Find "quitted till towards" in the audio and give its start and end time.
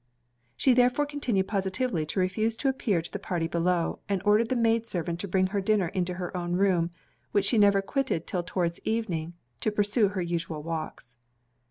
7.83-8.79